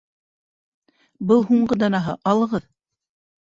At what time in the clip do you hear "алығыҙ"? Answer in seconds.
2.35-2.69